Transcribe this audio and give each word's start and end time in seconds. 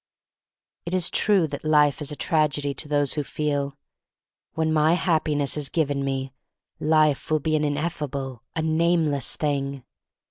It 0.83 0.95
is 0.95 1.11
true 1.11 1.45
that 1.49 1.63
life 1.63 2.01
is 2.01 2.11
a 2.11 2.15
tragedy 2.15 2.73
to 2.73 2.87
those 2.87 3.13
who 3.13 3.23
feel. 3.23 3.77
When 4.53 4.73
my 4.73 4.93
Happiness 4.95 5.57
is 5.57 5.69
given 5.69 6.03
me 6.03 6.33
life 6.79 7.29
will 7.29 7.39
be 7.39 7.55
an 7.55 7.63
ineffable, 7.63 8.41
a 8.55 8.63
nameless 8.63 9.35
thing. 9.35 9.83